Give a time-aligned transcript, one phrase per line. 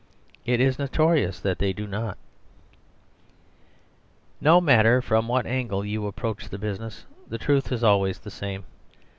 [0.47, 2.17] It is notorious that they do not.
[4.41, 8.31] No matter from what angle you approach the busi ness, the truth is always the
[8.31, 8.63] same.